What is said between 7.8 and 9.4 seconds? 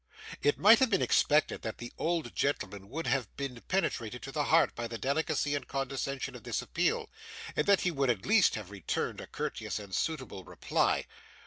he would at least have returned a